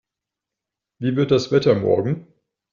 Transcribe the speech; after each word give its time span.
Wie 0.99 1.15
wird 1.15 1.29
das 1.29 1.51
Wetter 1.51 1.75
morgen? 1.75 2.25